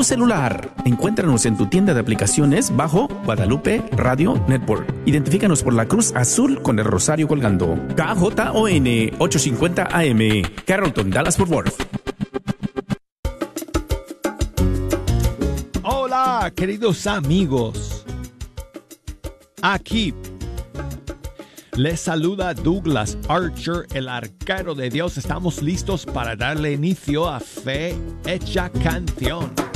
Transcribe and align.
tu 0.00 0.04
celular. 0.04 0.74
Encuéntranos 0.86 1.44
en 1.44 1.58
tu 1.58 1.66
tienda 1.66 1.92
de 1.92 2.00
aplicaciones 2.00 2.74
bajo 2.74 3.06
Guadalupe 3.26 3.82
Radio 3.92 4.42
Network. 4.48 4.90
Identifícanos 5.04 5.62
por 5.62 5.74
la 5.74 5.84
cruz 5.84 6.14
azul 6.16 6.62
con 6.62 6.78
el 6.78 6.86
rosario 6.86 7.28
colgando. 7.28 7.78
KJON 7.96 8.86
850 9.18 9.88
AM, 9.92 10.42
Carrollton, 10.64 11.10
Dallas 11.10 11.36
Fort 11.36 11.50
Worth. 11.50 11.82
Hola, 15.82 16.50
queridos 16.56 17.06
amigos. 17.06 18.06
Aquí 19.60 20.14
les 21.76 22.00
saluda 22.00 22.54
Douglas 22.54 23.18
Archer, 23.28 23.86
el 23.92 24.08
arquero 24.08 24.74
de 24.74 24.88
Dios. 24.88 25.18
Estamos 25.18 25.60
listos 25.60 26.06
para 26.06 26.36
darle 26.36 26.72
inicio 26.72 27.28
a 27.28 27.38
Fe 27.38 27.94
Hecha 28.24 28.70
Canción. 28.82 29.69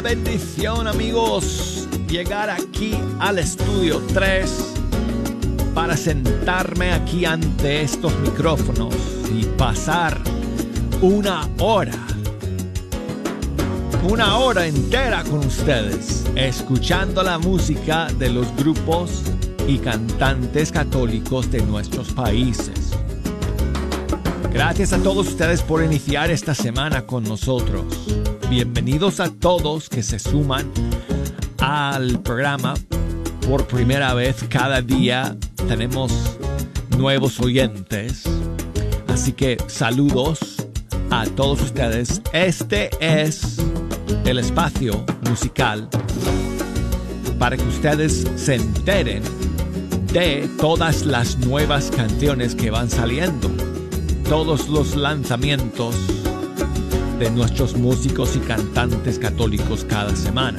Bendición, 0.00 0.86
amigos, 0.86 1.88
llegar 2.08 2.50
aquí 2.50 2.94
al 3.18 3.38
estudio 3.38 4.00
3 4.14 4.74
para 5.74 5.96
sentarme 5.96 6.92
aquí 6.92 7.24
ante 7.24 7.82
estos 7.82 8.16
micrófonos 8.20 8.94
y 9.36 9.44
pasar 9.56 10.18
una 11.02 11.48
hora, 11.58 11.98
una 14.08 14.38
hora 14.38 14.66
entera 14.66 15.24
con 15.24 15.40
ustedes, 15.40 16.24
escuchando 16.36 17.22
la 17.22 17.38
música 17.38 18.06
de 18.18 18.30
los 18.30 18.54
grupos 18.56 19.22
y 19.66 19.78
cantantes 19.78 20.70
católicos 20.70 21.50
de 21.50 21.62
nuestros 21.62 22.12
países. 22.12 22.92
Gracias 24.52 24.92
a 24.92 25.02
todos 25.02 25.28
ustedes 25.28 25.62
por 25.62 25.82
iniciar 25.82 26.30
esta 26.30 26.54
semana 26.54 27.04
con 27.04 27.24
nosotros. 27.24 27.84
Bienvenidos 28.50 29.20
a 29.20 29.28
todos 29.28 29.90
que 29.90 30.02
se 30.02 30.18
suman 30.18 30.72
al 31.58 32.18
programa 32.22 32.72
por 33.46 33.66
primera 33.66 34.14
vez. 34.14 34.42
Cada 34.48 34.80
día 34.80 35.36
tenemos 35.68 36.38
nuevos 36.96 37.38
oyentes. 37.40 38.22
Así 39.06 39.32
que 39.32 39.58
saludos 39.66 40.66
a 41.10 41.26
todos 41.26 41.60
ustedes. 41.60 42.22
Este 42.32 42.88
es 43.00 43.58
el 44.24 44.38
espacio 44.38 45.04
musical 45.28 45.86
para 47.38 47.58
que 47.58 47.64
ustedes 47.64 48.26
se 48.36 48.54
enteren 48.54 49.22
de 50.14 50.48
todas 50.58 51.04
las 51.04 51.36
nuevas 51.36 51.90
canciones 51.94 52.54
que 52.54 52.70
van 52.70 52.88
saliendo. 52.88 53.50
Todos 54.26 54.70
los 54.70 54.96
lanzamientos 54.96 56.17
de 57.18 57.30
nuestros 57.30 57.76
músicos 57.76 58.36
y 58.36 58.38
cantantes 58.40 59.18
católicos 59.18 59.84
cada 59.88 60.14
semana. 60.14 60.58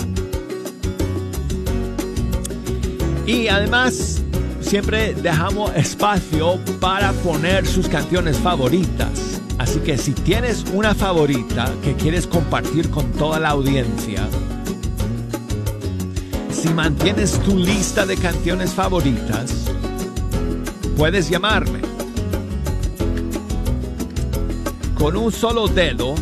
Y 3.25 3.47
además, 3.47 4.21
siempre 4.59 5.13
dejamos 5.13 5.73
espacio 5.75 6.59
para 6.79 7.13
poner 7.13 7.65
sus 7.65 7.87
canciones 7.87 8.37
favoritas. 8.37 9.41
Así 9.57 9.79
que 9.79 9.97
si 9.97 10.13
tienes 10.13 10.65
una 10.73 10.95
favorita 10.95 11.71
que 11.83 11.93
quieres 11.95 12.27
compartir 12.27 12.89
con 12.89 13.11
toda 13.11 13.39
la 13.39 13.49
audiencia, 13.49 14.27
si 16.51 16.69
mantienes 16.69 17.39
tu 17.39 17.57
lista 17.57 18.05
de 18.05 18.17
canciones 18.17 18.73
favoritas, 18.73 19.65
puedes 20.97 21.29
llamarme. 21.29 21.79
Con 24.97 25.15
un 25.15 25.31
solo 25.31 25.67
dedo 25.67 26.15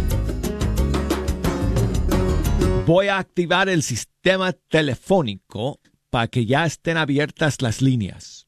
voy 2.87 3.09
a 3.09 3.17
activar 3.17 3.67
el 3.67 3.83
sistema 3.83 4.53
telefónico 4.53 5.81
para 6.09 6.29
que 6.29 6.45
ya 6.45 6.65
estén 6.65 6.95
abiertas 6.95 7.61
las 7.61 7.81
líneas. 7.81 8.47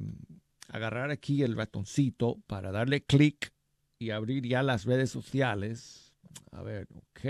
agarrar 0.70 1.12
aquí 1.12 1.44
el 1.44 1.56
ratoncito 1.56 2.42
para 2.48 2.72
darle 2.72 3.04
clic 3.04 3.54
y 4.00 4.10
abrir 4.10 4.48
ya 4.48 4.64
las 4.64 4.86
redes 4.86 5.12
sociales. 5.12 6.16
A 6.52 6.64
ver, 6.64 6.88
ok, 6.96 7.22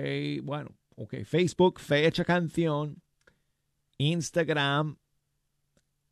bueno, 0.43 0.69
ok, 0.95 1.15
Facebook, 1.25 1.79
Fecha 1.79 2.23
Canción, 2.23 3.01
Instagram, 3.97 4.97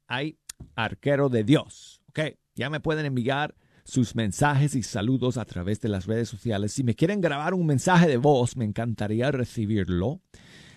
hay 0.08 0.38
Arquero 0.76 1.30
de 1.30 1.44
Dios. 1.44 2.02
Ok, 2.10 2.20
ya 2.56 2.70
me 2.70 2.80
pueden 2.80 3.06
enviar 3.06 3.56
sus 3.84 4.16
mensajes 4.16 4.76
y 4.76 4.84
saludos 4.84 5.38
a 5.38 5.46
través 5.46 5.82
de 5.82 5.90
las 5.90 6.06
redes 6.06 6.30
sociales. 6.30 6.74
Si 6.74 6.84
me 6.84 6.96
quieren 6.96 7.22
grabar 7.22 7.54
un 7.54 7.66
mensaje 7.66 8.08
de 8.08 8.18
voz, 8.18 8.56
me 8.56 8.66
encantaría 8.66 9.32
recibirlo. 9.32 10.22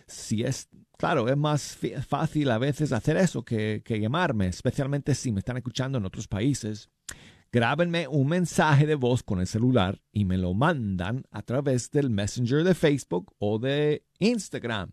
Si 0.07 0.43
es, 0.43 0.69
claro, 0.99 1.29
es 1.29 1.37
más 1.37 1.79
fácil 2.09 2.51
a 2.51 2.59
veces 2.59 2.93
hacer 2.93 3.17
eso 3.17 3.45
que, 3.45 3.83
que 3.85 4.01
llamarme, 4.01 4.49
especialmente 4.49 5.15
si 5.15 5.33
me 5.33 5.41
están 5.41 5.57
escuchando 5.57 5.99
en 5.99 6.07
otros 6.07 6.29
países. 6.29 6.91
Grábenme 7.53 8.09
un 8.09 8.29
mensaje 8.29 8.87
de 8.87 8.97
voz 8.97 9.23
con 9.23 9.41
el 9.41 9.47
celular 9.47 10.03
y 10.13 10.25
me 10.25 10.37
lo 10.37 10.53
mandan 10.53 11.25
a 11.31 11.43
través 11.43 11.91
del 11.91 12.11
Messenger 12.11 12.65
de 12.65 12.75
Facebook 12.75 13.35
o 13.39 13.59
de 13.59 14.05
Instagram. 14.19 14.91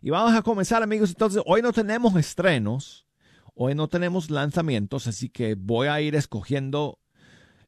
Y 0.00 0.10
vamos 0.10 0.34
a 0.34 0.42
comenzar 0.42 0.82
amigos, 0.82 1.10
entonces 1.10 1.42
hoy 1.46 1.62
no 1.62 1.72
tenemos 1.72 2.16
estrenos, 2.16 3.01
Hoy 3.54 3.74
no 3.74 3.88
tenemos 3.88 4.30
lanzamientos, 4.30 5.06
así 5.06 5.28
que 5.28 5.54
voy 5.54 5.88
a 5.88 6.00
ir 6.00 6.14
escogiendo 6.14 6.98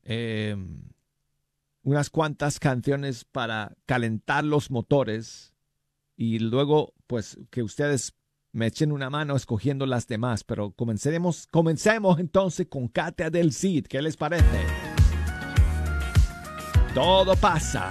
eh, 0.03 0.57
unas 1.83 2.11
cuantas 2.11 2.59
canciones 2.59 3.25
para 3.25 3.77
calentar 3.87 4.45
los 4.45 4.71
motores 4.71 5.55
y 6.17 6.39
luego 6.39 6.95
pues 7.07 7.39
que 7.51 7.63
ustedes 7.63 8.15
me 8.53 8.67
echen 8.67 8.93
una 8.93 9.11
mano 9.11 9.37
escogiendo 9.37 9.85
las 9.85 10.07
demás. 10.07 10.45
Pero 10.45 10.71
comencemos, 10.71 11.47
comencemos 11.49 12.19
entonces 12.19 12.67
con 12.69 12.89
Katia 12.89 13.29
del 13.29 13.53
Cid. 13.53 13.87
¿Qué 13.87 14.01
les 14.01 14.17
parece? 14.17 14.45
Todo 16.95 17.35
pasa. 17.37 17.91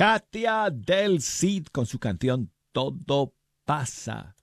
Katia 0.00 0.70
del 0.70 1.20
Cid 1.20 1.66
con 1.66 1.84
su 1.84 1.98
canción 1.98 2.50
Todo 2.72 3.34
pasa. 3.66 4.34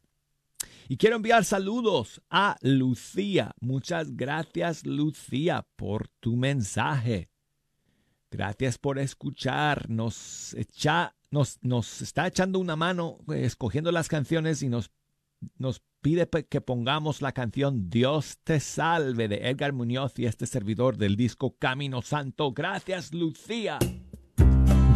Y 0.88 0.98
quiero 0.98 1.15
enviar 1.15 1.45
saludos 1.45 2.21
a 2.30 2.57
Lucía. 2.62 3.56
Muchas 3.59 4.15
gracias 4.15 4.86
Lucía 4.86 5.65
por 5.75 6.09
tu 6.19 6.36
mensaje. 6.36 7.31
Gracias 8.30 8.77
por 8.77 9.00
escuchar. 9.00 9.89
Nos, 9.89 10.54
echa, 10.54 11.15
nos, 11.31 11.57
nos 11.63 12.04
está 12.04 12.27
echando 12.27 12.59
una 12.59 12.75
mano 12.75 13.18
eh, 13.33 13.44
escogiendo 13.45 13.92
las 13.92 14.09
canciones 14.09 14.62
y 14.62 14.69
nos, 14.69 14.92
nos 15.57 15.81
pide 16.01 16.30
que 16.30 16.62
pongamos 16.62 17.24
la 17.24 17.31
canción 17.31 17.89
Dios 17.89 18.38
te 18.44 18.59
salve 18.59 19.27
de 19.27 19.50
Edgar 19.50 19.74
Muñoz 19.74 20.19
y 20.19 20.27
este 20.27 20.45
servidor 20.45 20.98
del 20.98 21.15
disco 21.15 21.57
Camino 21.57 22.04
Santo. 22.04 22.51
Gracias 22.51 23.12
Lucía. 23.12 23.80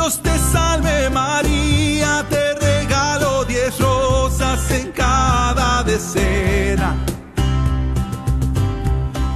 Dios 0.00 0.16
te 0.22 0.38
salve 0.50 1.10
María, 1.10 2.24
te 2.30 2.54
regalo 2.54 3.44
diez 3.44 3.78
rosas 3.78 4.70
en 4.70 4.92
cada 4.92 5.82
decena. 5.82 6.96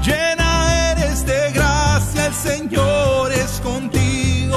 Llena 0.03 0.93
eres 0.93 1.27
de 1.27 1.53
gracia, 1.53 2.29
el 2.29 2.33
Señor 2.33 3.31
es 3.33 3.61
contigo, 3.61 4.57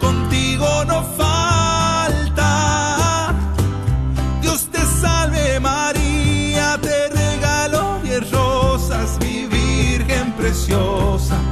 contigo 0.00 0.86
no 0.86 1.02
falta. 1.18 2.54
Dios 4.40 4.70
te 4.72 4.80
salve 5.02 5.60
María, 5.60 6.78
te 6.80 7.08
regalo 7.08 8.00
diez 8.02 8.30
rosas, 8.30 9.18
mi 9.20 9.44
Virgen 9.44 10.32
preciosa. 10.32 11.51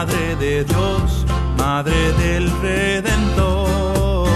Madre 0.00 0.34
de 0.36 0.64
Dios, 0.64 1.26
Madre 1.58 2.12
del 2.12 2.50
Redentor. 2.62 4.26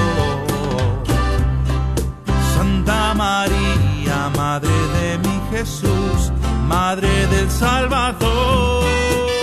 Santa 2.54 3.14
María, 3.14 4.30
Madre 4.36 4.68
de 4.68 5.18
mi 5.26 5.40
Jesús, 5.50 6.30
Madre 6.68 7.26
del 7.28 7.50
Salvador. 7.50 9.33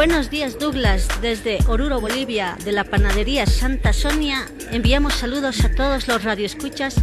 Buenos 0.00 0.30
días 0.30 0.58
Douglas, 0.58 1.06
desde 1.20 1.58
Oruro, 1.68 2.00
Bolivia, 2.00 2.56
de 2.64 2.72
la 2.72 2.84
panadería 2.84 3.44
Santa 3.44 3.92
Sonia, 3.92 4.46
enviamos 4.70 5.12
saludos 5.12 5.62
a 5.62 5.74
todos 5.74 6.08
los 6.08 6.24
radioescuchas 6.24 6.96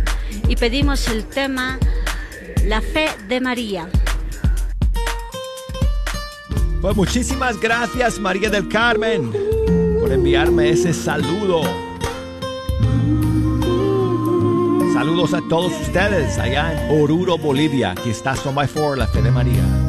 y 0.48 0.56
pedimos 0.56 1.08
el 1.08 1.24
tema 1.26 1.78
La 2.66 2.82
fe 2.82 3.10
de 3.28 3.40
María. 3.40 3.88
Pues 6.82 6.96
muchísimas 6.96 7.60
gracias 7.60 8.18
María 8.18 8.50
del 8.50 8.68
Carmen 8.68 9.32
por 10.00 10.12
enviarme 10.12 10.72
ese 10.72 10.92
saludo. 10.92 11.62
Saludos 14.94 15.36
a 15.36 15.42
todos 15.48 15.72
ustedes 15.82 16.40
allá 16.40 16.74
en 16.74 17.00
Oruro, 17.00 17.38
Bolivia. 17.38 17.92
Aquí 17.92 18.10
está 18.10 18.36
Son 18.36 18.56
by 18.56 18.68
Four, 18.68 18.98
la 18.98 19.06
fe 19.06 19.22
de 19.22 19.30
María. 19.30 19.87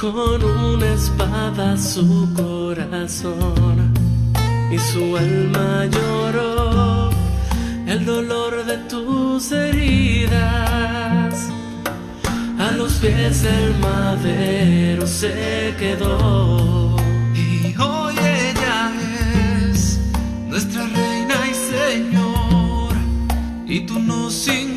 con 0.00 0.44
una 0.44 0.94
espada 0.94 1.76
su 1.76 2.32
corazón 2.32 3.92
y 4.70 4.78
su 4.78 5.16
alma 5.16 5.86
lloró 5.86 7.10
el 7.84 8.04
dolor 8.04 8.64
de 8.64 8.76
tus 8.88 9.50
heridas. 9.50 10.38
A 12.60 12.70
los 12.76 12.92
pies 12.94 13.42
del 13.42 13.74
madero 13.80 15.04
se 15.06 15.74
quedó. 15.78 16.96
Y 17.34 17.74
hoy 17.76 18.14
ella 18.18 18.92
es 19.72 19.98
nuestra 20.46 20.86
reina 20.86 21.34
y 21.50 21.54
señor, 21.72 22.92
y 23.66 23.80
tú 23.80 23.98
no 23.98 24.30
sin 24.30 24.67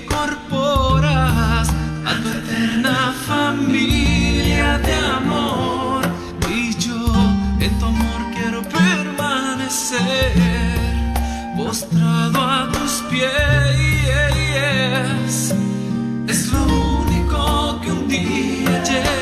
yeah. 18.64 19.21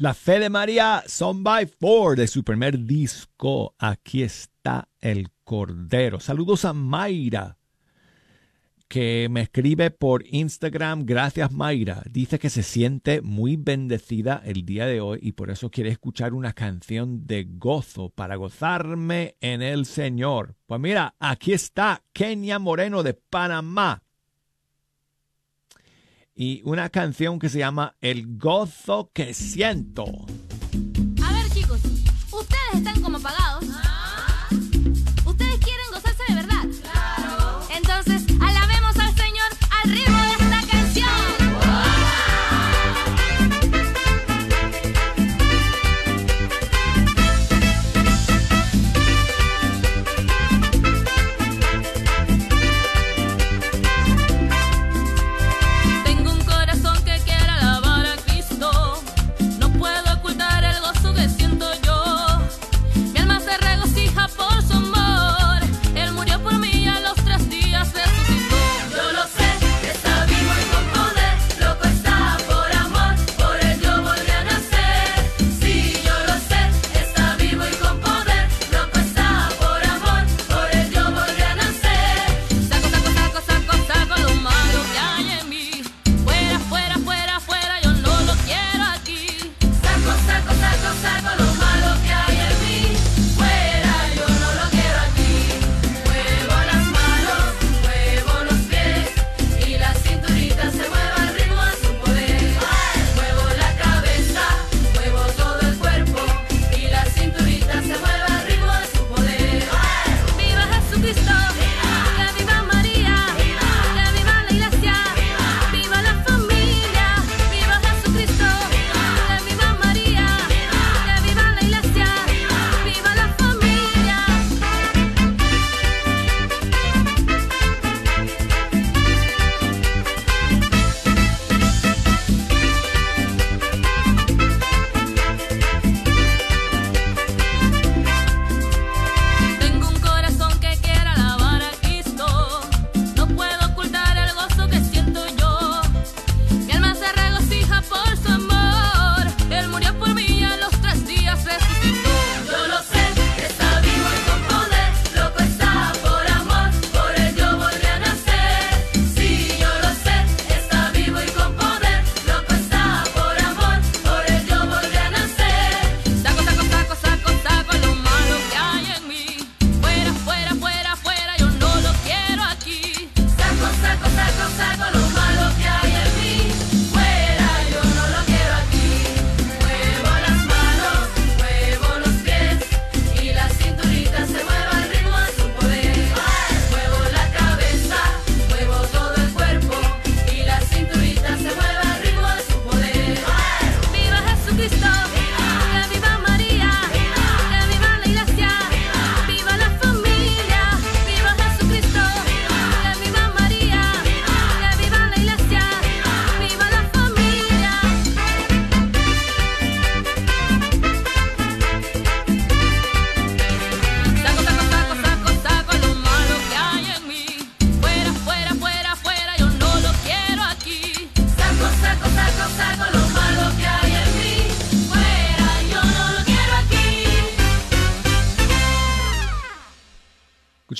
La 0.00 0.14
fe 0.14 0.38
de 0.38 0.48
María, 0.48 1.04
Son 1.06 1.44
by 1.44 1.66
Four, 1.66 2.16
de 2.16 2.26
su 2.26 2.42
primer 2.42 2.86
disco. 2.86 3.74
Aquí 3.78 4.22
está 4.22 4.88
el 4.98 5.28
Cordero. 5.44 6.20
Saludos 6.20 6.64
a 6.64 6.72
Mayra, 6.72 7.58
que 8.88 9.28
me 9.30 9.42
escribe 9.42 9.90
por 9.90 10.24
Instagram. 10.26 11.04
Gracias, 11.04 11.52
Mayra. 11.52 12.02
Dice 12.10 12.38
que 12.38 12.48
se 12.48 12.62
siente 12.62 13.20
muy 13.20 13.56
bendecida 13.56 14.40
el 14.42 14.64
día 14.64 14.86
de 14.86 15.02
hoy 15.02 15.18
y 15.20 15.32
por 15.32 15.50
eso 15.50 15.70
quiere 15.70 15.90
escuchar 15.90 16.32
una 16.32 16.54
canción 16.54 17.26
de 17.26 17.44
gozo 17.46 18.08
para 18.08 18.36
gozarme 18.36 19.36
en 19.42 19.60
el 19.60 19.84
Señor. 19.84 20.56
Pues 20.64 20.80
mira, 20.80 21.14
aquí 21.18 21.52
está 21.52 22.02
Kenia 22.14 22.58
Moreno 22.58 23.02
de 23.02 23.12
Panamá 23.12 24.02
y 26.40 26.62
una 26.64 26.88
canción 26.88 27.38
que 27.38 27.50
se 27.50 27.58
llama 27.58 27.96
El 28.00 28.38
gozo 28.38 29.10
que 29.12 29.34
siento. 29.34 30.06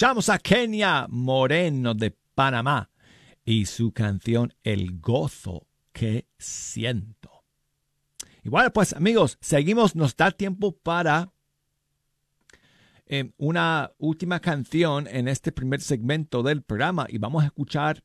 Escuchamos 0.00 0.30
a 0.30 0.38
Kenia 0.38 1.06
Moreno 1.10 1.92
de 1.92 2.16
Panamá 2.34 2.88
y 3.44 3.66
su 3.66 3.92
canción 3.92 4.54
El 4.62 4.98
gozo 4.98 5.66
que 5.92 6.26
siento. 6.38 7.44
Igual, 8.42 8.72
pues 8.72 8.94
amigos, 8.94 9.36
seguimos, 9.42 9.94
nos 9.94 10.16
da 10.16 10.30
tiempo 10.30 10.72
para 10.72 11.34
em, 13.04 13.32
una 13.36 13.92
última 13.98 14.40
canción 14.40 15.06
en 15.06 15.28
este 15.28 15.52
primer 15.52 15.82
segmento 15.82 16.42
del 16.42 16.62
programa 16.62 17.06
y 17.06 17.18
vamos 17.18 17.42
a 17.42 17.48
escuchar 17.48 18.02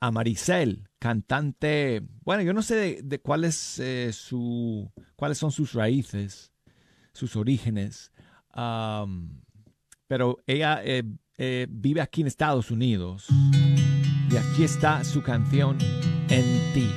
a 0.00 0.10
Maricel, 0.10 0.90
cantante, 0.98 2.02
bueno, 2.22 2.42
yo 2.42 2.52
no 2.52 2.60
sé 2.60 2.74
de, 2.74 3.00
de 3.02 3.22
eh, 3.78 4.12
su, 4.12 4.92
cuáles 5.16 5.38
son 5.38 5.52
sus 5.52 5.72
raíces, 5.72 6.52
sus 7.14 7.34
orígenes 7.34 8.12
pero 10.08 10.38
ella 10.46 10.80
eh, 10.82 11.04
eh, 11.36 11.66
vive 11.70 12.00
aquí 12.00 12.22
en 12.22 12.26
Estados 12.26 12.70
Unidos. 12.70 13.26
Y 14.30 14.36
aquí 14.36 14.64
está 14.64 15.04
su 15.04 15.22
canción 15.22 15.78
En 16.28 16.72
ti. 16.74 16.90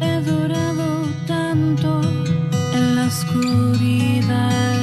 He 0.00 0.20
durado 0.20 1.06
tanto 1.26 2.00
en 2.74 2.96
la 2.96 3.06
oscuridad, 3.06 4.76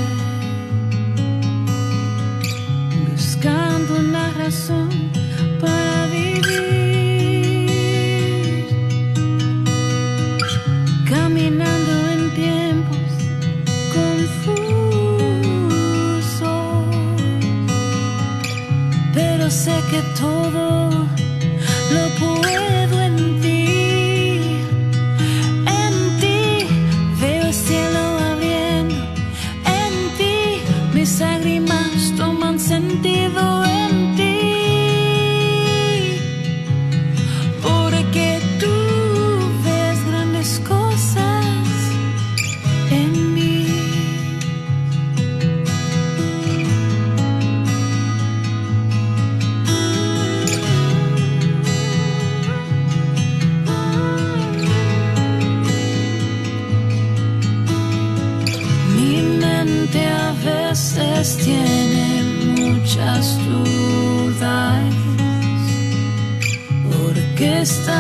buscando 3.12 4.00
una 4.00 4.32
razón 4.32 5.09
que 19.90 20.04
todo 20.20 20.90
lo 21.92 22.10
puedo. 22.20 22.69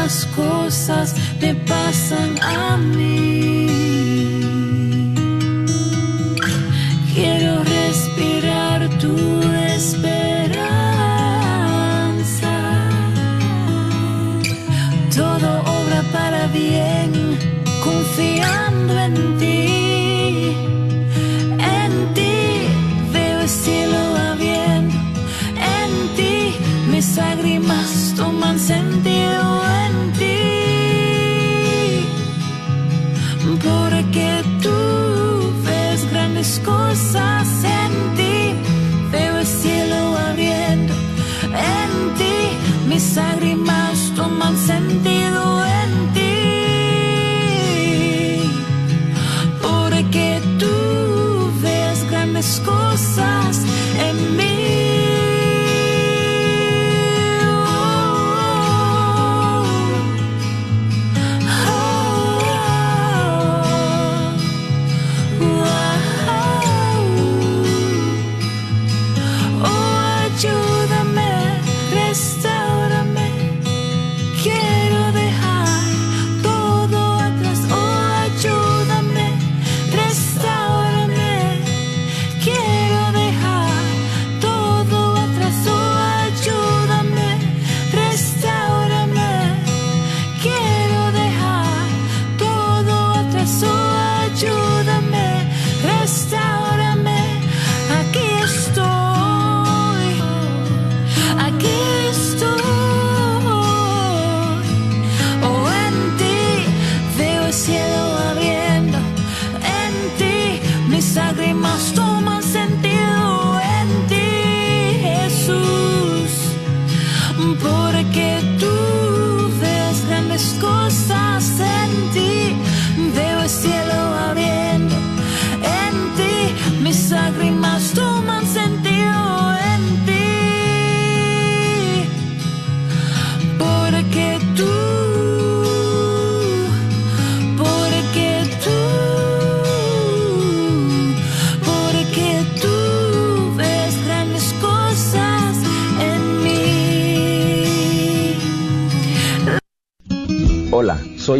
Estas 0.10 0.26
cosas 0.36 1.13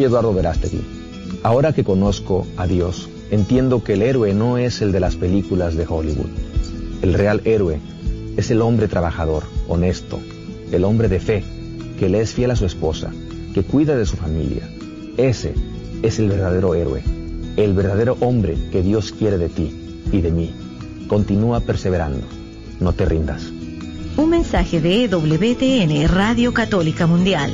Eduardo 0.10 0.34
Verástegui. 0.34 0.82
Ahora 1.43 1.72
que 1.72 1.84
conozco 1.84 2.48
a 2.58 2.65
Dios, 2.65 3.08
entiendo 3.30 3.84
que 3.84 3.93
el 3.93 4.02
héroe 4.02 4.34
no 4.34 4.58
es 4.58 4.82
el 4.82 4.91
de 4.91 5.00
las 5.00 5.15
películas 5.15 5.76
de 5.76 5.86
Hollywood. 5.88 6.30
El 7.04 7.13
real 7.13 7.41
héroe 7.45 7.80
es 8.36 8.50
el 8.50 8.62
hombre 8.62 8.88
trabajador, 8.88 9.43
honesto, 9.67 10.19
el 10.72 10.84
hombre 10.84 11.10
de 11.10 11.19
fe, 11.19 11.43
que 12.00 12.10
le 12.10 12.22
es 12.22 12.34
fiel 12.34 12.50
a 12.50 12.56
su 12.56 12.65
esposa, 12.65 13.12
que 13.54 13.62
cuida 13.63 13.95
de 13.95 14.08
su 14.08 14.17
familia. 14.17 14.67
Ese 15.17 15.54
es 16.02 16.17
el 16.17 16.30
verdadero 16.30 16.74
héroe, 16.74 17.04
el 17.56 17.74
verdadero 17.74 18.17
hombre 18.19 18.58
que 18.72 18.82
Dios 18.82 19.12
quiere 19.12 19.38
de 19.38 19.50
ti 19.50 19.76
y 20.12 20.22
de 20.22 20.32
mí. 20.32 20.52
Continúa 21.08 21.60
perseverando, 21.60 22.26
no 22.80 22.93
te 22.93 23.06
rindas. 23.06 23.43
Un 24.17 24.32
mensaje 24.32 24.82
de 24.82 25.04
EWTN 25.04 26.08
Radio 26.08 26.52
Católica 26.52 27.06
Mundial. 27.06 27.54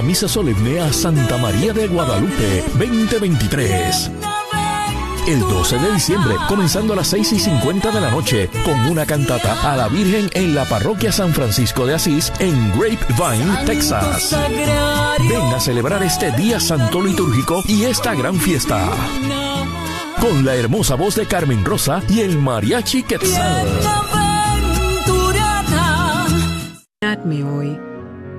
La 0.00 0.06
misa 0.06 0.26
solemne 0.28 0.80
a 0.80 0.90
Santa 0.94 1.36
María 1.36 1.74
de 1.74 1.86
Guadalupe 1.86 2.64
2023. 2.78 4.10
el 5.28 5.40
12 5.40 5.78
de 5.78 5.92
diciembre, 5.92 6.36
comenzando 6.48 6.94
a 6.94 6.96
las 6.96 7.08
6 7.08 7.32
y 7.34 7.38
50 7.38 7.90
de 7.90 8.00
la 8.00 8.10
noche, 8.10 8.48
con 8.64 8.80
una 8.86 9.04
cantata 9.04 9.70
a 9.70 9.76
la 9.76 9.88
Virgen 9.88 10.30
en 10.32 10.54
la 10.54 10.64
parroquia 10.64 11.12
San 11.12 11.34
Francisco 11.34 11.84
de 11.84 11.96
Asís, 11.96 12.32
en 12.38 12.70
Grapevine, 12.78 13.66
Texas. 13.66 14.34
Ven 15.28 15.54
a 15.54 15.60
celebrar 15.60 16.02
este 16.02 16.32
día 16.32 16.58
santo 16.60 17.02
litúrgico 17.02 17.62
y 17.68 17.84
esta 17.84 18.14
gran 18.14 18.36
fiesta. 18.36 18.88
Con 20.18 20.46
la 20.46 20.54
hermosa 20.54 20.94
voz 20.94 21.14
de 21.16 21.26
Carmen 21.26 21.62
Rosa 21.62 22.02
y 22.08 22.20
el 22.20 22.38
mariachi 22.38 23.02
Quetzal. 23.02 23.68
Gobernadme 27.02 27.44
hoy, 27.44 27.78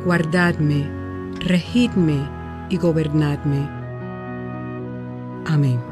guardadme, 0.06 1.01
regidme 1.42 2.30
y 2.70 2.78
gobernadme. 2.78 3.68
Amén. 5.46 5.91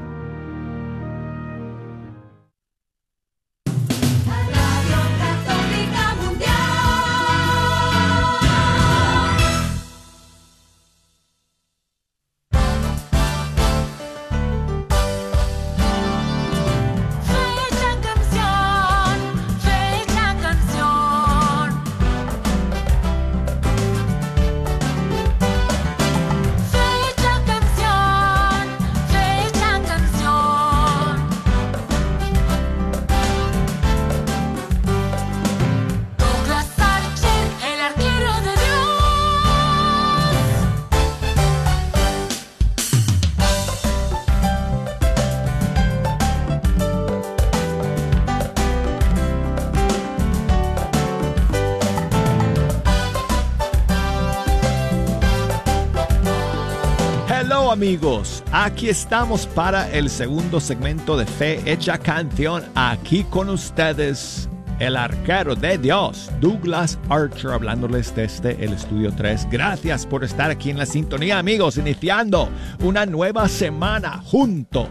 Amigos, 57.80 58.44
aquí 58.52 58.89
estamos 58.89 59.48
para 59.48 59.89
el 59.92 60.10
segundo 60.10 60.60
segmento 60.60 61.15
de 61.15 61.26
Fe 61.26 61.62
Hecha 61.63 61.98
Canción. 61.98 62.62
Aquí 62.76 63.24
con 63.24 63.48
ustedes 63.48 64.50
el 64.80 64.98
arquero 64.98 65.56
de 65.56 65.78
Dios, 65.78 66.30
Douglas 66.42 67.00
Archer, 67.08 67.52
hablándoles 67.52 68.13
desde 68.13 68.62
el 68.62 68.74
estudio 68.74 69.13
3. 69.15 69.48
Gracias 69.50 70.06
por 70.06 70.26
estar 70.26 70.52
aquí 70.52 70.72
en 70.72 70.78
la 70.78 70.86
sintonía 70.86 71.39
amigos, 71.39 71.78
iniciando 71.78 72.50
una 72.84 73.06
nueva 73.06 73.48
semana 73.48 74.22
juntos, 74.26 74.89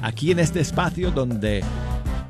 aquí 0.00 0.30
en 0.30 0.38
este 0.38 0.60
espacio 0.60 1.10
donde 1.10 1.62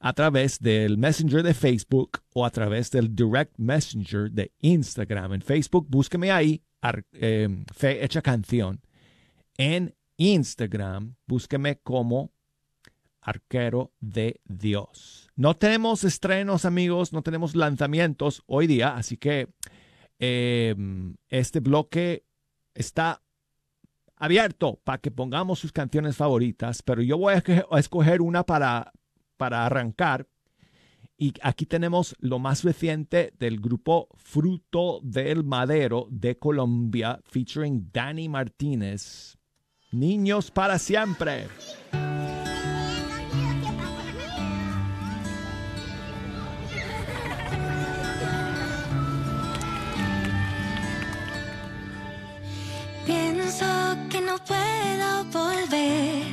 a 0.00 0.12
través 0.12 0.58
del 0.58 0.98
Messenger 0.98 1.42
de 1.42 1.54
Facebook 1.54 2.20
o 2.34 2.44
a 2.44 2.50
través 2.50 2.90
del 2.90 3.14
Direct 3.14 3.54
Messenger 3.58 4.30
de 4.30 4.52
Instagram. 4.60 5.34
En 5.34 5.42
Facebook, 5.42 5.86
búsqueme 5.88 6.30
ahí, 6.30 6.62
ar- 6.80 7.04
eh, 7.12 7.48
Fe 7.72 8.04
Hecha 8.04 8.20
Canción. 8.22 8.80
En 9.56 9.94
Instagram, 10.16 11.14
búsqueme 11.26 11.78
como 11.82 12.32
arquero 13.24 13.92
de 14.00 14.40
Dios. 14.44 15.28
No 15.34 15.56
tenemos 15.56 16.04
estrenos, 16.04 16.64
amigos, 16.64 17.12
no 17.12 17.22
tenemos 17.22 17.56
lanzamientos 17.56 18.42
hoy 18.46 18.66
día, 18.66 18.94
así 18.96 19.16
que 19.16 19.48
eh, 20.18 20.76
este 21.28 21.60
bloque 21.60 22.24
está 22.74 23.22
abierto 24.16 24.80
para 24.84 24.98
que 24.98 25.10
pongamos 25.10 25.58
sus 25.58 25.72
canciones 25.72 26.16
favoritas, 26.16 26.82
pero 26.82 27.02
yo 27.02 27.18
voy 27.18 27.34
a 27.34 27.42
escoger- 27.42 27.66
a 27.70 27.78
escoger 27.80 28.20
una 28.20 28.44
para, 28.44 28.92
para 29.36 29.66
arrancar. 29.66 30.28
Y 31.16 31.32
aquí 31.42 31.64
tenemos 31.64 32.16
lo 32.18 32.38
más 32.40 32.64
reciente 32.64 33.32
del 33.38 33.60
grupo 33.60 34.08
Fruto 34.16 35.00
del 35.02 35.44
Madero 35.44 36.08
de 36.10 36.36
Colombia, 36.38 37.20
featuring 37.24 37.88
Danny 37.92 38.28
Martínez. 38.28 39.36
Niños 39.92 40.50
para 40.50 40.76
siempre. 40.78 41.46
No 54.34 54.44
puedo 54.44 55.24
volver 55.32 56.24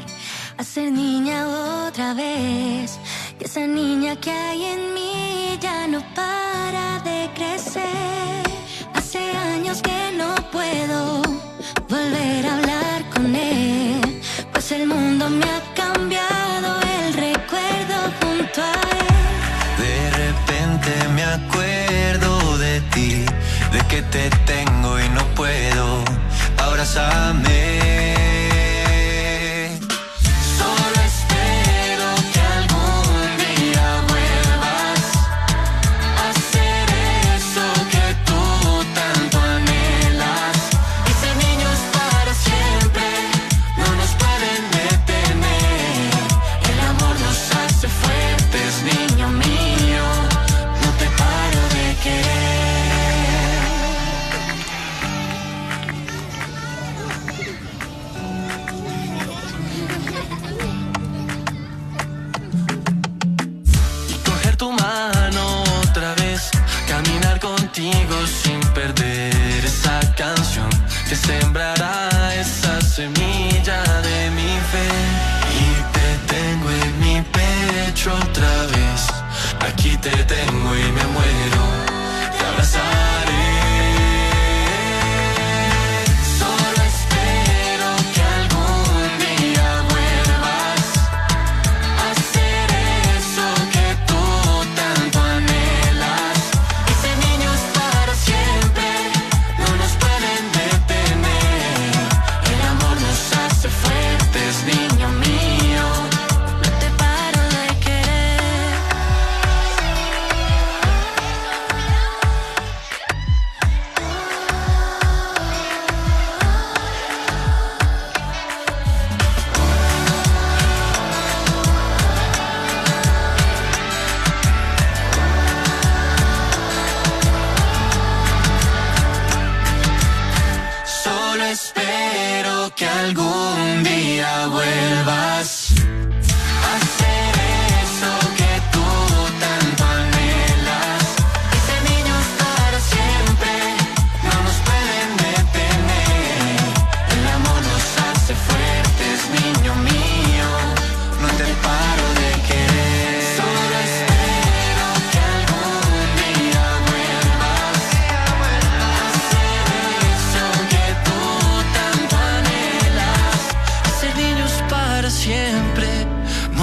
a 0.57 0.63
ser 0.63 0.91
niña 0.91 1.37
otra 1.85 2.13
vez. 2.15 2.99
Que 3.37 3.45
esa 3.45 3.67
niña 3.67 4.15
que 4.15 4.31
hay 4.31 4.65
en 4.75 4.93
mí 4.95 5.57
ya 5.59 5.87
no 5.87 5.99
para 6.15 6.99
de 7.09 7.29
crecer. 7.35 8.43
Hace 8.95 9.21
años 9.53 9.81
que 9.81 9.99
no 10.17 10.33
puedo 10.51 11.21
volver 11.89 12.45
a 12.47 12.57
hablar 12.57 12.99
con 13.13 13.35
él. 13.35 14.21
Pues 14.51 14.71
el 14.71 14.87
mundo 14.87 15.29
me 15.29 15.45
ha 15.55 15.61
cambiado 15.75 16.69
el 16.95 17.13
recuerdo 17.13 17.97
junto 18.19 18.61
a 18.63 18.75
él. 19.01 19.15
De 19.85 19.95
repente 20.23 20.91
me 21.15 21.23
acuerdo 21.39 22.57
de 22.57 22.81
ti, 22.93 23.25
de 23.73 23.79
que 23.89 24.01
te 24.13 24.29
tengo 24.51 24.99
y 24.99 25.07
no 25.09 25.23
puedo. 25.35 26.03
Abrázame. 26.57 27.60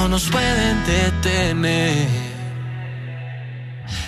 Nos 0.08 0.30
pueden 0.30 0.84
detener. 0.84 2.08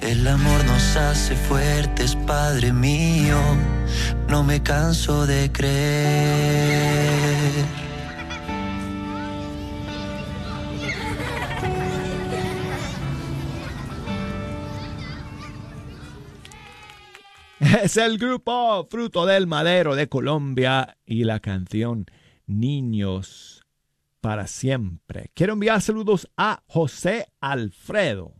El 0.02 0.26
amor 0.26 0.64
nos 0.64 0.96
hace 0.96 1.36
fuertes, 1.36 2.16
Padre 2.26 2.72
mío, 2.72 3.38
no 4.28 4.42
me 4.42 4.62
canso 4.62 5.26
de 5.26 5.52
creer. 5.52 5.70
Es 17.84 17.96
el 17.98 18.18
grupo 18.18 18.88
Fruto 18.90 19.26
del 19.26 19.46
Madero 19.46 19.94
de 19.94 20.08
Colombia 20.08 20.96
y 21.04 21.24
la 21.24 21.40
canción 21.40 22.06
Niños 22.46 23.59
para 24.20 24.46
siempre. 24.46 25.30
Quiero 25.34 25.54
enviar 25.54 25.80
saludos 25.80 26.28
a 26.36 26.62
José 26.66 27.32
Alfredo, 27.40 28.34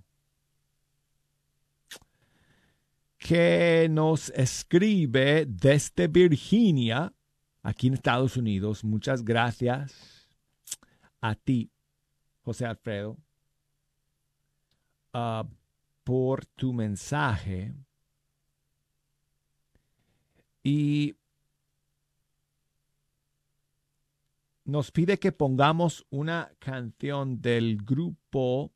que 3.18 3.89
nos 3.91 4.31
escribe 4.31 5.47
desde 5.47 6.09
Virginia, 6.09 7.12
aquí 7.62 7.89
en 7.89 7.95
Estados 7.95 8.37
Unidos. 8.37 8.85
Muchas 8.85 9.24
gracias 9.24 10.28
a 11.20 11.35
ti, 11.35 11.70
José 12.43 12.66
Alfredo, 12.66 13.18
ah, 15.12 15.47
por 16.05 16.47
tu 16.47 16.72
mensaje. 16.72 17.74
Y 20.62 21.14
nos 24.71 24.93
pide 24.93 25.18
que 25.18 25.33
pongamos 25.33 26.07
una 26.11 26.53
canción 26.59 27.41
del 27.41 27.79
grupo 27.79 28.73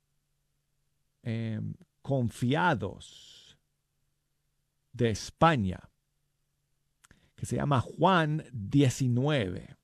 eh, 1.22 1.60
Confiados 2.02 3.56
de 4.92 5.10
España, 5.10 5.80
que 7.34 7.46
se 7.46 7.56
llama 7.56 7.80
Juan 7.80 8.44
19. 8.52 9.76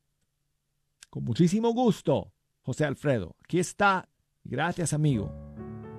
Con 1.08 1.24
muchísimo 1.24 1.72
gusto, 1.72 2.32
José 2.62 2.84
Alfredo. 2.84 3.36
Aquí 3.42 3.58
está. 3.58 4.08
Gracias, 4.44 4.92
amigo, 4.92 5.32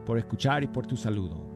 por 0.06 0.18
escuchar 0.18 0.64
y 0.64 0.68
por 0.68 0.86
tu 0.86 0.96
saludo. 0.96 1.51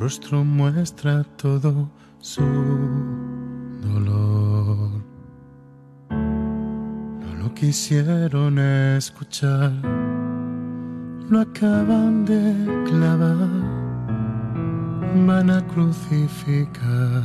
Rostro 0.00 0.42
muestra 0.42 1.24
todo 1.36 1.90
su 2.20 2.42
dolor. 3.82 5.02
No 6.08 7.34
lo 7.38 7.54
quisieron 7.54 8.58
escuchar, 8.58 9.72
lo 11.28 11.40
acaban 11.40 12.24
de 12.24 12.82
clavar, 12.88 13.50
van 15.26 15.50
a 15.50 15.66
crucificar. 15.66 17.22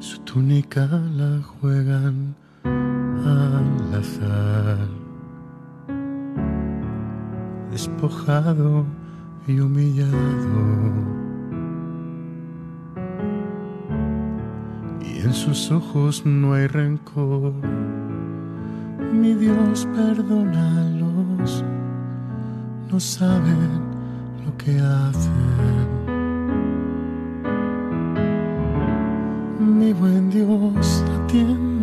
Su 0.00 0.18
túnica 0.22 0.84
la 1.16 1.40
juegan 1.42 2.34
al 2.64 3.94
azar. 3.94 4.97
Despojado 7.78 8.84
y 9.46 9.60
humillado. 9.60 10.10
Y 15.00 15.20
en 15.20 15.32
sus 15.32 15.70
ojos 15.70 16.26
no 16.26 16.54
hay 16.54 16.66
rencor. 16.66 17.52
Mi 19.12 19.32
Dios, 19.34 19.86
perdónalos. 19.94 21.64
No 22.90 22.98
saben 22.98 23.80
lo 24.44 24.56
que 24.56 24.80
hacen. 24.80 25.32
mi 29.60 29.92
buen 29.92 30.30
Dios, 30.30 31.04
atiéndeme. 31.16 31.77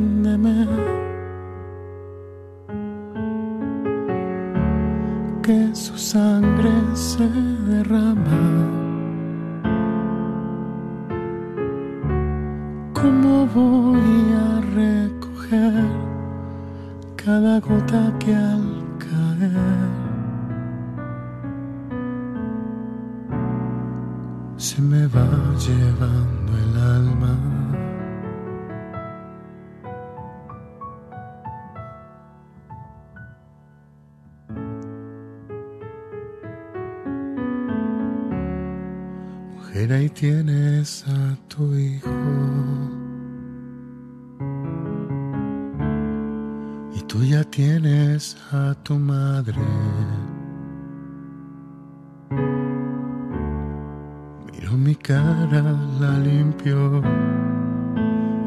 Miro 54.52 54.74
mi 54.74 54.96
cara, 54.96 55.64
la 56.00 56.18
limpio. 56.20 57.02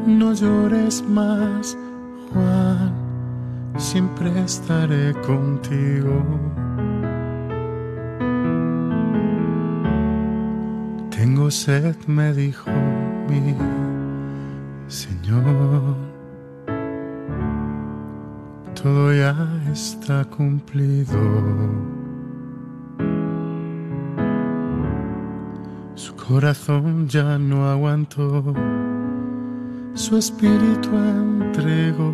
No 0.05 0.33
llores 0.33 1.03
más, 1.07 1.77
Juan. 2.31 2.93
Siempre 3.77 4.29
estaré 4.41 5.13
contigo. 5.25 6.23
Tengo 11.11 11.51
sed, 11.51 11.95
me 12.07 12.33
dijo 12.33 12.71
mi 13.29 13.55
Señor. 14.87 15.95
Todo 18.73 19.13
ya 19.13 19.35
está 19.71 20.23
cumplido. 20.25 21.98
Corazón 26.29 27.07
ya 27.07 27.39
no 27.39 27.67
aguantó. 27.67 28.53
Su 29.95 30.15
espíritu 30.15 30.89
entregó. 30.95 32.13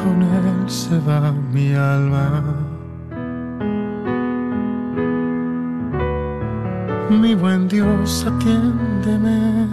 Con 0.00 0.22
él 0.22 0.64
se 0.66 0.98
va 1.00 1.32
mi 1.52 1.74
alma. 1.74 2.42
Mi 7.10 7.34
buen 7.34 7.68
Dios, 7.68 8.26
atiéndeme. 8.26 9.68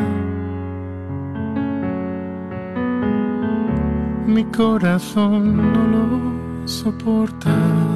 Mi 4.27 4.43
corazón 4.43 5.55
no 5.55 5.83
lo 5.93 6.67
soporta. 6.67 7.86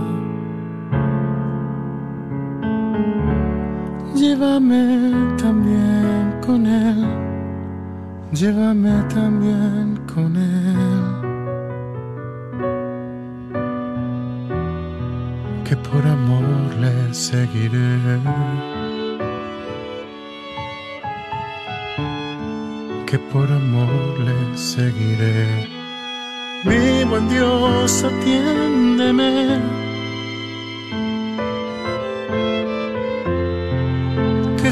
Llévame 4.32 5.36
también 5.38 6.40
con 6.40 6.66
él. 6.66 7.06
Llévame 8.32 9.04
también 9.14 10.00
con 10.08 10.38
él. 10.38 11.02
Que 15.66 15.76
por 15.76 16.08
amor 16.08 16.46
le 16.80 17.14
seguiré. 17.14 18.00
que 23.06 23.20
por 23.20 23.52
amor 23.52 24.18
le 24.28 24.58
seguiré. 24.58 25.68
Mi 26.64 27.04
buen 27.04 27.28
Dios, 27.28 28.06
atiéndeme. 28.06 29.81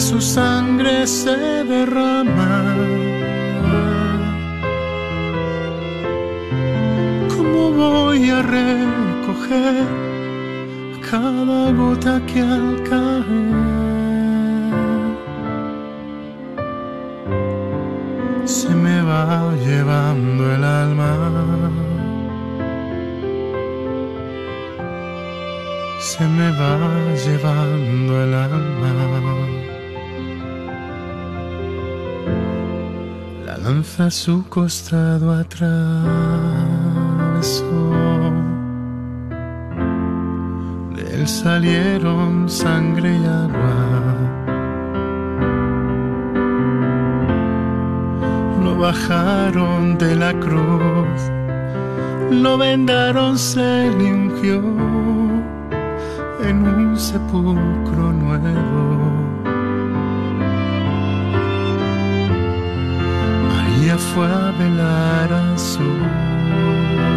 Su 0.10 0.20
sangre 0.20 1.06
se 1.06 1.38
derrama. 1.74 2.76
¿Cómo 7.36 7.72
voy 7.84 8.30
a 8.32 8.42
recoger 8.42 9.86
cada 11.12 11.72
gota 11.74 12.22
que 12.26 12.42
al 12.42 12.84
caer? 12.90 13.70
se 18.46 18.70
me 18.70 18.98
va 19.04 19.54
llevando 19.68 20.42
el 20.56 20.64
alma. 20.64 21.14
Se 26.00 26.26
me 26.28 26.50
va 26.60 26.76
llevando 27.26 28.24
el 28.24 28.34
alma. 28.34 29.79
Lanza 33.70 34.10
su 34.10 34.50
costado 34.50 35.32
atravesó. 35.32 35.72
De 40.96 41.04
él 41.14 41.28
salieron 41.28 42.50
sangre 42.50 43.16
y 43.16 43.26
agua. 43.26 43.76
lo 48.64 48.76
bajaron 48.76 49.98
de 50.00 50.16
la 50.16 50.34
cruz, 50.34 51.20
lo 52.32 52.58
vendaron, 52.58 53.38
se 53.38 53.90
ungió 53.92 54.58
en 56.50 56.58
un 56.68 56.98
sepulcro 56.98 58.14
nuevo. 58.14 58.99
Fue 64.00 64.26
a 64.26 64.52
velar 64.52 65.34
a 65.34 65.58
su 65.58 65.90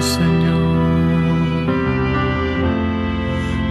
Señor 0.00 0.72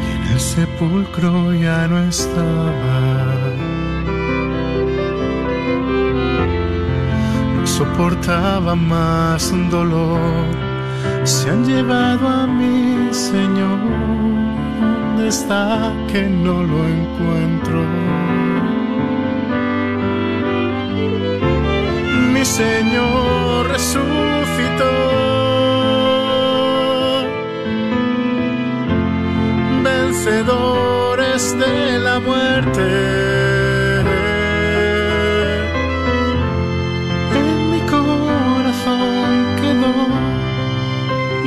y 0.01 0.11
en 0.15 0.33
el 0.33 0.39
sepulcro 0.39 1.53
ya 1.53 1.87
no 1.87 1.99
estaba. 1.99 3.51
soportaba 7.81 8.75
más 8.75 9.51
dolor. 9.69 10.45
Se 11.23 11.49
han 11.49 11.65
llevado 11.65 12.27
a 12.27 12.45
mi 12.45 13.11
Señor. 13.11 13.79
¿Dónde 14.79 15.27
está 15.27 15.93
que 16.11 16.23
no 16.23 16.63
lo 16.63 16.79
encuentro? 16.87 18.00
Mi 22.41 22.47
Señor 22.47 23.67
resucitó. 23.67 24.93
Vencedores 29.83 31.55
de 31.59 31.99
la 31.99 32.19
muerte. 32.19 33.21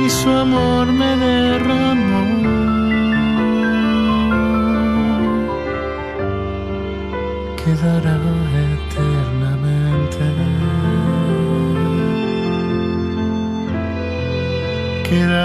y 0.05 0.09
su 0.09 0.29
amor 0.29 0.87
me 0.93 1.17
derramó. 1.17 1.84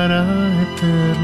eterna. 0.09 1.19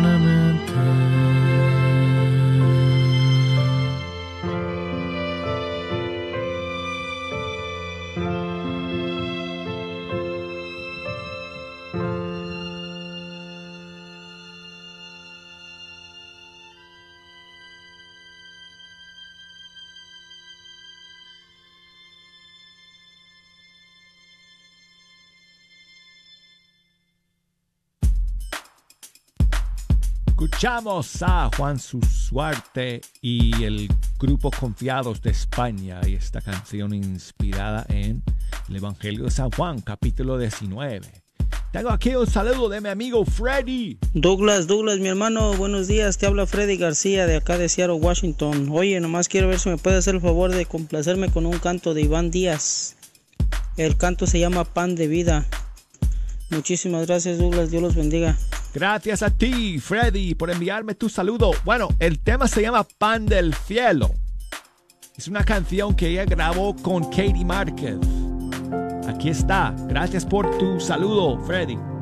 Escuchamos 30.47 31.25
a 31.25 31.51
Juan 31.57 31.77
Susuarte 31.77 33.01
y 33.21 33.65
el 33.65 33.89
grupo 34.17 34.53
Confiados 34.53 35.21
de 35.21 35.31
España 35.31 36.01
y 36.07 36.15
esta 36.15 36.41
canción 36.41 36.95
inspirada 36.95 37.85
en 37.89 38.23
el 38.69 38.77
Evangelio 38.77 39.25
de 39.25 39.33
San 39.33 39.51
Juan, 39.51 39.81
capítulo 39.81 40.39
19. 40.39 41.01
Tengo 41.73 41.91
aquí 41.91 42.15
un 42.15 42.29
saludo 42.29 42.69
de 42.69 42.81
mi 42.81 42.89
amigo 42.89 43.25
Freddy. 43.25 43.99
Douglas, 44.15 44.69
Douglas, 44.69 45.01
mi 45.01 45.09
hermano, 45.09 45.53
buenos 45.55 45.89
días. 45.89 46.17
Te 46.17 46.27
habla 46.27 46.47
Freddy 46.47 46.77
García 46.77 47.27
de 47.27 47.39
acá 47.39 47.59
de 47.59 47.69
Seattle, 47.69 47.97
Washington. 47.97 48.69
Oye, 48.71 49.01
nomás 49.01 49.27
quiero 49.27 49.49
ver 49.49 49.59
si 49.59 49.69
me 49.69 49.79
puede 49.79 49.97
hacer 49.97 50.15
el 50.15 50.21
favor 50.21 50.53
de 50.53 50.65
complacerme 50.65 51.29
con 51.29 51.45
un 51.45 51.59
canto 51.59 51.93
de 51.93 52.03
Iván 52.03 52.31
Díaz. 52.31 52.95
El 53.77 53.97
canto 53.97 54.29
se 54.29 54.39
llama 54.39 54.63
Pan 54.63 54.95
de 54.95 55.09
Vida. 55.09 55.45
Muchísimas 56.51 57.05
gracias, 57.09 57.37
Douglas. 57.37 57.73
Dios 57.73 57.83
los 57.83 57.97
bendiga. 57.97 58.39
Gracias 58.77 59.23
a 59.23 59.31
ti, 59.31 59.79
Freddy, 59.79 60.35
por 60.35 60.51
enviarme 60.51 60.95
tu 60.95 61.09
saludo. 61.09 61.53
Bueno, 61.65 61.89
el 61.99 62.19
tema 62.19 62.47
se 62.47 62.61
llama 62.61 62.85
Pan 62.99 63.25
del 63.25 63.55
Cielo. 63.55 64.11
Es 65.17 65.29
una 65.29 65.45
canción 65.45 65.95
que 65.95 66.09
ella 66.09 66.27
grabó 66.27 66.77
con 66.77 67.05
Katie 67.05 67.43
Márquez. 67.43 67.97
Aquí 69.09 69.31
está. 69.31 69.75
Gracias 69.89 70.27
por 70.27 70.59
tu 70.59 70.79
saludo, 70.79 71.43
Freddy. 71.47 71.96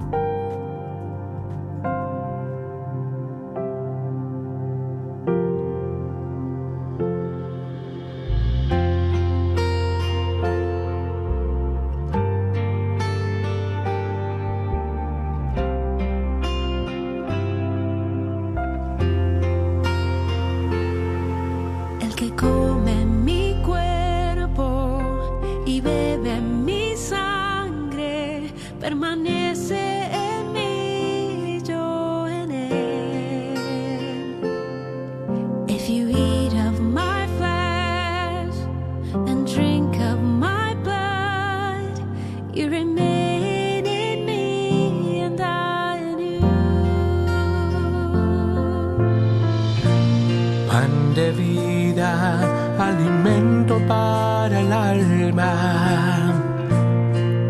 De 51.15 51.31
vida, 51.31 52.77
alimento 52.77 53.79
para 53.87 54.61
el 54.61 54.73
alma. 54.73 56.33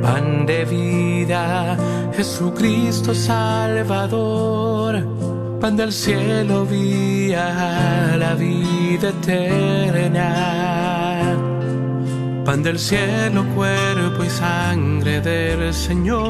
Pan 0.02 0.44
de 0.44 0.64
vida, 0.66 1.76
Jesucristo 2.14 3.14
Salvador. 3.14 4.92
Pan 5.60 5.76
del 5.76 5.92
cielo, 5.92 6.66
vía 6.66 8.16
la 8.18 8.34
vida 8.34 9.08
eterna. 9.08 10.28
Pan 12.44 12.62
del 12.62 12.78
cielo, 12.78 13.46
cuerpo 13.54 14.24
y 14.24 14.28
sangre 14.28 15.22
del 15.22 15.72
Señor. 15.72 16.24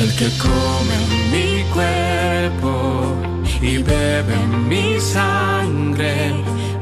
El 0.00 0.16
que 0.16 0.28
come 0.38 0.96
mi 1.30 1.64
cuerpo 1.74 2.91
y 3.62 3.78
bebe 3.78 4.36
mi 4.68 4.98
sangre, 5.00 6.34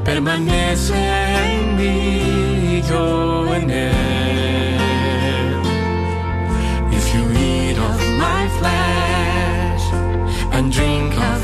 permanece 0.04 0.94
en 0.94 1.76
mí, 1.76 2.78
y 2.78 2.82
yo 2.88 3.54
en 3.54 3.70
él. 3.70 4.00
If 6.90 7.14
you 7.14 7.22
eat 7.32 7.78
of 7.78 8.00
my 8.18 8.48
flesh 8.58 9.84
and 10.52 10.72
drink 10.72 11.12
of 11.14 11.39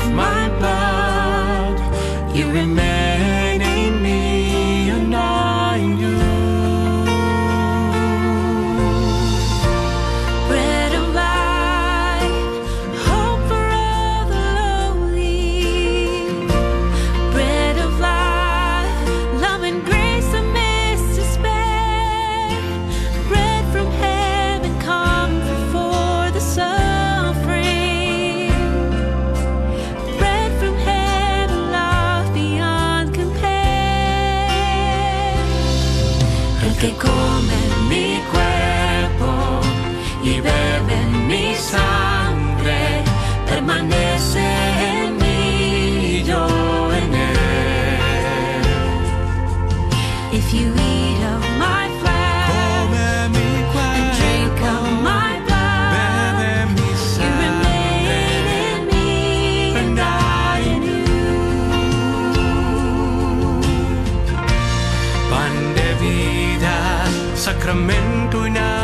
sacramento 67.47 68.45
e 68.45 68.49
na 68.49 68.76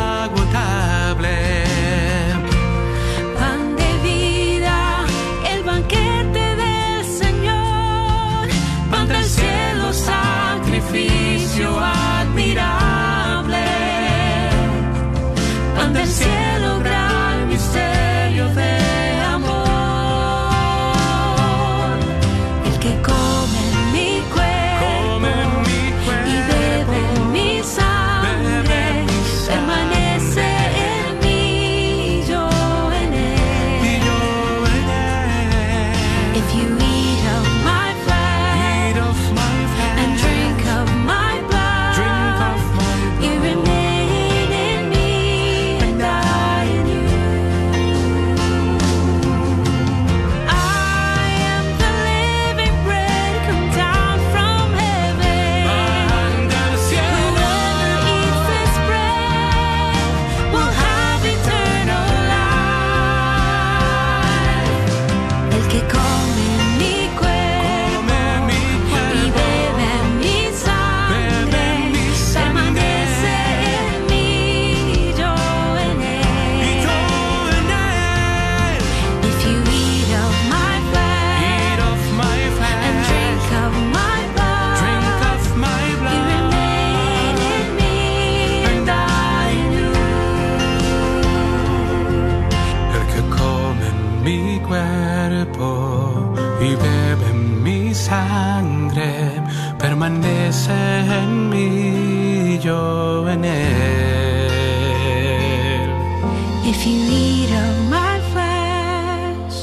eat 107.24 107.50
of 107.50 107.74
my 107.88 108.20
flesh 108.32 109.56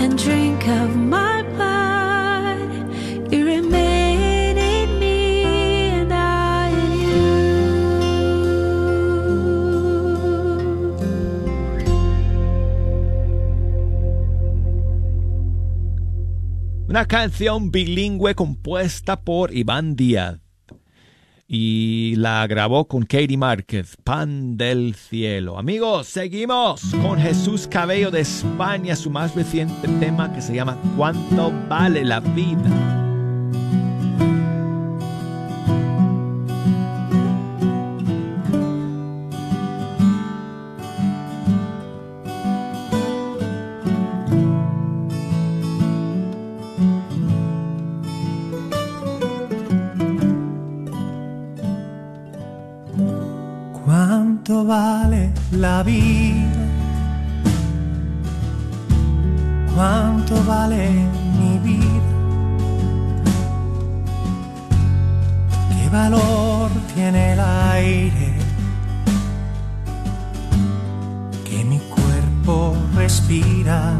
and 0.00 0.16
drink 0.16 0.62
of 0.68 0.94
my 0.96 1.42
blood, 1.54 2.70
you 3.32 3.44
remain 3.44 4.56
in 4.56 4.98
me 5.00 5.90
and 5.98 6.12
I 6.12 6.70
in 6.70 6.92
you. 7.02 7.22
Una 16.88 17.06
canción 17.06 17.70
bilingüe 17.72 18.34
compuesta 18.34 19.24
por 19.24 19.52
Iván 19.52 19.96
Díaz 19.96 20.41
y 21.54 22.14
la 22.16 22.46
grabó 22.46 22.88
con 22.88 23.02
Katie 23.02 23.36
Márquez, 23.36 23.98
Pan 24.02 24.56
del 24.56 24.94
Cielo. 24.94 25.58
Amigos, 25.58 26.06
seguimos 26.06 26.80
con 27.02 27.18
Jesús 27.18 27.66
Cabello 27.66 28.10
de 28.10 28.20
España, 28.22 28.96
su 28.96 29.10
más 29.10 29.34
reciente 29.34 29.86
tema 30.00 30.32
que 30.32 30.40
se 30.40 30.54
llama 30.54 30.78
¿Cuánto 30.96 31.52
vale 31.68 32.06
la 32.06 32.20
vida? 32.20 33.01
La 55.62 55.84
vida? 55.84 56.66
¿Cuánto 59.76 60.34
vale 60.44 60.90
mi 61.38 61.56
vida? 61.60 62.12
¿Qué 65.70 65.88
valor 65.88 66.68
tiene 66.96 67.34
el 67.34 67.40
aire 67.40 68.34
que 71.48 71.64
mi 71.64 71.78
cuerpo 71.96 72.76
respira? 72.96 73.94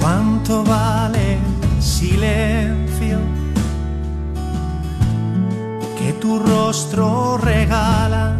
¿Cuánto 0.00 0.64
vale 0.64 1.38
silencio? 1.78 2.89
Tu 6.20 6.38
rostro 6.38 7.38
regala. 7.38 8.36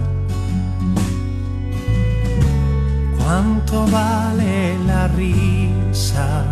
¿Cuánto 3.19 3.87
vale 3.87 4.79
la 4.87 5.09
risa 5.09 6.45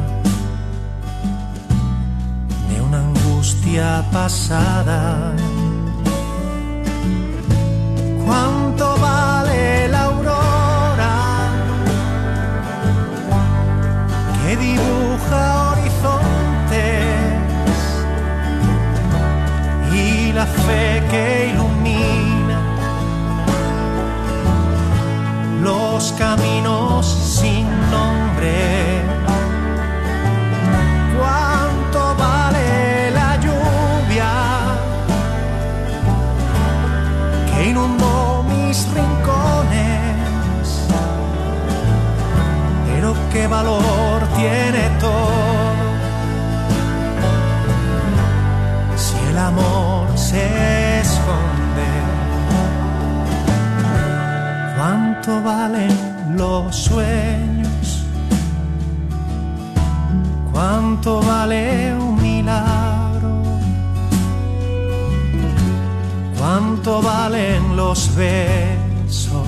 de 2.71 2.81
una 2.81 2.99
angustia 3.01 4.05
pasada? 4.11 5.35
¿Cuánto 8.25 8.97
vale 8.99 9.89
la 9.89 10.03
aurora 10.05 11.15
que 14.43 14.57
dibuja 14.57 15.68
fe 20.67 21.03
que 21.11 21.51
ilumina 21.53 22.59
los 25.63 26.13
caminos 26.13 27.07
sin 27.07 27.67
nombre. 27.91 29.03
¿Cuánto 31.19 32.15
vale 32.17 33.11
la 33.11 33.37
lluvia 33.37 34.33
que 37.51 37.69
inundó 37.71 38.45
mis 38.45 38.87
rincones? 38.95 40.69
Pero 42.87 43.15
qué 43.33 43.47
valor 43.47 44.23
tiene 44.37 44.88
¿cuánto 55.29 55.47
valen 55.47 56.37
los 56.39 56.75
sueños? 56.75 58.03
¿Cuánto 60.51 61.21
vale 61.21 61.95
un 61.95 62.23
milagro? 62.23 63.43
¿Cuánto 66.39 67.03
valen 67.03 67.77
los 67.77 68.15
besos 68.17 69.47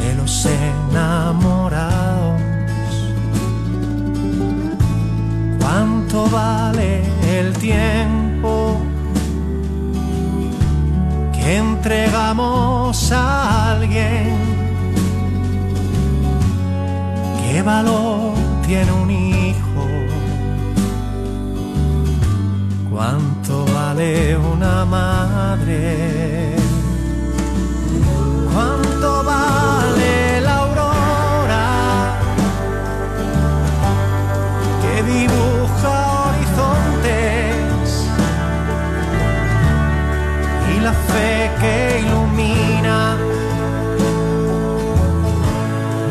de 0.00 0.14
los 0.16 0.46
enamorados? 0.46 2.42
¿Cuánto 5.60 6.28
vale 6.28 7.04
el 7.38 7.52
tiempo 7.56 8.79
entregamos 11.56 13.10
a 13.12 13.72
alguien? 13.72 14.36
¿Qué 17.40 17.62
valor 17.62 18.34
tiene 18.66 18.92
un 18.92 19.10
hijo? 19.10 19.86
¿Cuánto 22.90 23.64
vale 23.74 24.36
una 24.36 24.84
madre? 24.84 26.54
¿Cuánto 28.52 29.24
vale 29.24 30.40
la 30.42 30.56
aurora 30.58 32.18
que 34.82 35.02
fe 41.12 41.50
que 41.60 42.00
ilumina 42.06 43.16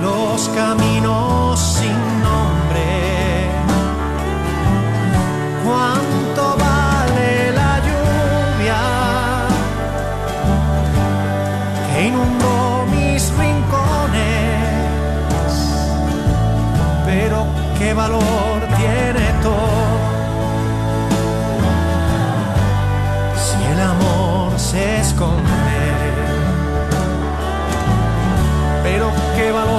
los 0.01 0.49
caminos 0.49 1.59
sin 1.59 1.99
nombre? 2.27 2.87
¿Cuánto 5.65 6.57
vale 6.57 7.51
la 7.59 7.73
lluvia 7.87 8.81
que 11.87 12.07
inundó 12.07 12.85
mis 12.93 13.21
rincones? 13.37 14.69
Pero 17.05 17.37
qué 17.77 17.93
valor 17.93 18.57
tiene 18.77 19.28
que 29.39 29.51
valor 29.53 29.78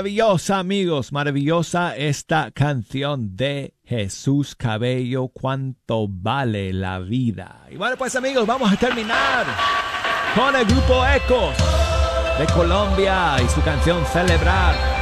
maravillosa 0.00 0.58
amigos, 0.58 1.12
maravillosa 1.12 1.94
esta 1.94 2.50
canción 2.52 3.36
de 3.36 3.74
Jesús 3.84 4.56
Cabello, 4.56 5.28
cuánto 5.28 6.06
vale 6.08 6.72
la 6.72 7.00
vida. 7.00 7.66
Y 7.70 7.76
bueno 7.76 7.98
pues 7.98 8.16
amigos, 8.16 8.46
vamos 8.46 8.72
a 8.72 8.76
terminar 8.76 9.44
con 10.34 10.56
el 10.56 10.64
grupo 10.64 11.04
Ecos 11.06 11.54
de 12.38 12.46
Colombia 12.46 13.36
y 13.44 13.48
su 13.50 13.60
canción 13.60 14.02
Celebrar. 14.06 14.99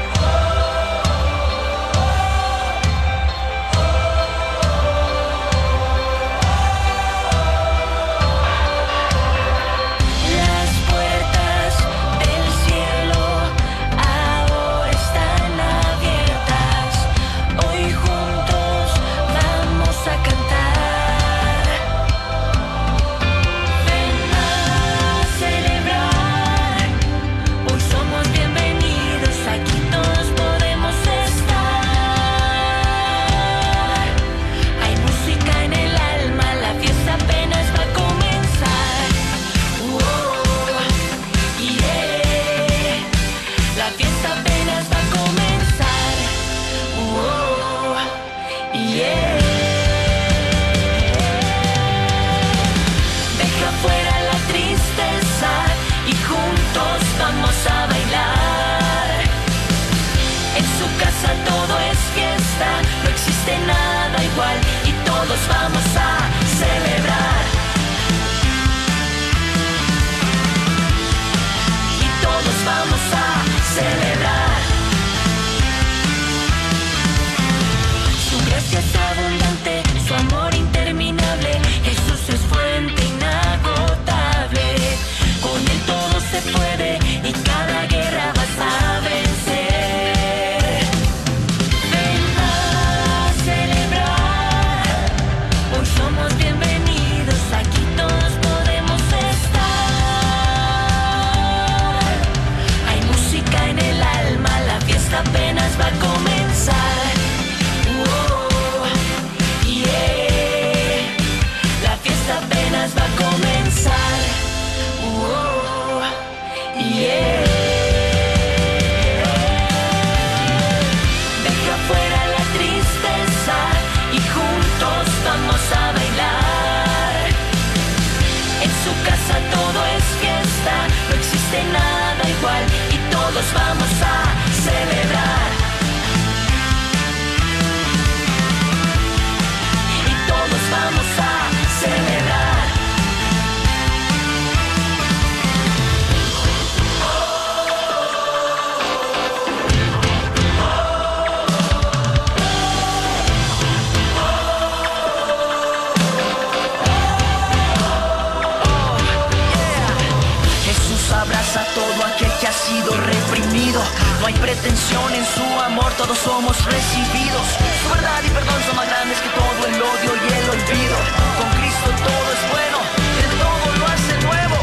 Todos 165.98 166.18
somos 166.18 166.56
recibidos. 166.64 167.46
Su 167.82 167.88
verdad 167.92 168.22
y 168.24 168.30
perdón 168.30 168.62
son 168.66 168.76
más 168.76 168.88
grandes 168.88 169.18
que 169.18 169.28
todo 169.30 169.66
el 169.66 169.74
odio 169.74 170.12
y 170.14 170.28
el 170.38 170.50
olvido. 170.56 170.96
Con 171.38 171.48
Cristo 171.58 171.88
todo 172.06 172.26
es 172.36 172.42
bueno, 172.54 172.78
Él 173.22 173.30
todo 173.44 173.66
lo 173.78 173.84
hace 173.94 174.14
nuevo. 174.28 174.58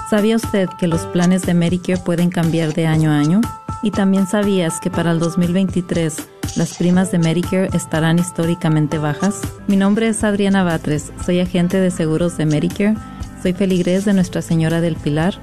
¿Sabía 0.08 0.36
usted 0.36 0.70
que 0.80 0.86
los 0.86 1.04
planes 1.08 1.42
de 1.42 1.52
Medicare 1.52 2.00
pueden 2.00 2.30
cambiar 2.30 2.72
de 2.72 2.86
año 2.86 3.10
a 3.10 3.18
año? 3.18 3.42
¿Y 3.82 3.90
también 3.90 4.26
sabías 4.26 4.80
que 4.80 4.90
para 4.90 5.12
el 5.12 5.18
2023 5.18 6.37
las 6.56 6.76
primas 6.76 7.12
de 7.12 7.18
Medicare 7.18 7.68
estarán 7.74 8.18
históricamente 8.18 8.98
bajas? 8.98 9.40
Mi 9.66 9.76
nombre 9.76 10.08
es 10.08 10.24
Adriana 10.24 10.62
Batres, 10.62 11.12
soy 11.24 11.40
agente 11.40 11.78
de 11.78 11.90
seguros 11.90 12.36
de 12.36 12.44
Medicare, 12.46 12.96
soy 13.42 13.52
feligrés 13.52 14.04
de 14.04 14.14
Nuestra 14.14 14.42
Señora 14.42 14.80
del 14.80 14.96
Pilar 14.96 15.34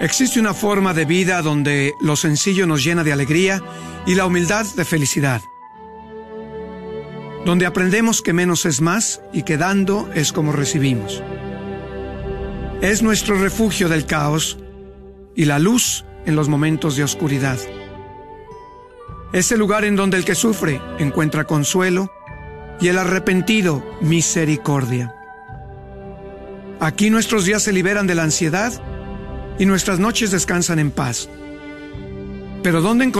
Existe 0.00 0.40
una 0.40 0.52
forma 0.52 0.92
de 0.92 1.04
vida 1.04 1.40
donde 1.40 1.92
lo 2.02 2.16
sencillo 2.16 2.66
nos 2.66 2.82
llena 2.84 3.04
de 3.04 3.12
alegría 3.12 3.62
y 4.06 4.16
la 4.16 4.26
humildad 4.26 4.66
de 4.76 4.84
felicidad 4.84 5.40
donde 7.44 7.66
aprendemos 7.66 8.22
que 8.22 8.32
menos 8.32 8.64
es 8.64 8.80
más 8.80 9.20
y 9.32 9.42
que 9.42 9.58
dando 9.58 10.10
es 10.14 10.32
como 10.32 10.52
recibimos. 10.52 11.22
Es 12.80 13.02
nuestro 13.02 13.38
refugio 13.38 13.88
del 13.88 14.06
caos 14.06 14.58
y 15.34 15.44
la 15.44 15.58
luz 15.58 16.04
en 16.26 16.36
los 16.36 16.48
momentos 16.48 16.96
de 16.96 17.04
oscuridad. 17.04 17.58
Es 19.32 19.50
el 19.52 19.58
lugar 19.58 19.84
en 19.84 19.96
donde 19.96 20.16
el 20.16 20.24
que 20.24 20.34
sufre 20.34 20.80
encuentra 20.98 21.44
consuelo 21.44 22.10
y 22.80 22.88
el 22.88 22.98
arrepentido 22.98 23.84
misericordia. 24.00 25.14
Aquí 26.80 27.10
nuestros 27.10 27.44
días 27.44 27.62
se 27.62 27.72
liberan 27.72 28.06
de 28.06 28.14
la 28.14 28.24
ansiedad 28.24 28.72
y 29.58 29.66
nuestras 29.66 29.98
noches 29.98 30.30
descansan 30.30 30.78
en 30.78 30.90
paz. 30.90 31.28
Pero 32.62 32.80
¿dónde 32.80 33.04
encontrar 33.04 33.14